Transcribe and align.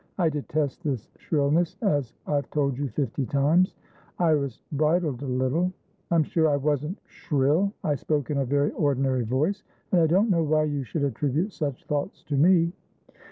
"I 0.17 0.29
detest 0.29 0.81
this 0.81 1.11
shrillness, 1.19 1.75
as 1.83 2.11
I've 2.25 2.49
told 2.49 2.75
you 2.75 2.89
fifty 2.89 3.23
times." 3.27 3.75
Iris 4.17 4.59
bridled 4.71 5.21
a 5.21 5.27
little. 5.27 5.71
"I'm 6.09 6.23
sure 6.23 6.49
I 6.49 6.55
wasn't 6.55 6.97
shrill. 7.05 7.71
I 7.83 7.93
spoke 7.93 8.31
in 8.31 8.39
a 8.39 8.45
very 8.45 8.71
ordinary 8.71 9.25
voice. 9.25 9.61
And 9.91 10.01
I 10.01 10.07
don't 10.07 10.31
know 10.31 10.41
why 10.41 10.63
you 10.63 10.83
should 10.83 11.03
attribute 11.03 11.53
such 11.53 11.85
thoughts 11.85 12.23
to 12.23 12.35
me." 12.35 12.71